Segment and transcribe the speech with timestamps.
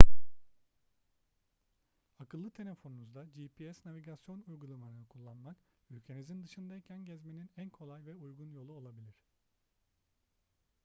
[2.19, 5.57] akıllı telefonunuzda gps navigasyon uygulamalarını kullanmak
[5.89, 9.15] ülkenizin dışındayken gezmenin en kolay ve uygun yolu olabilir